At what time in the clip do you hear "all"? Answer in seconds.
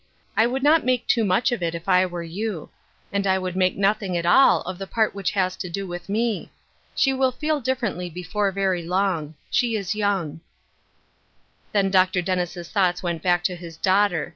4.25-4.63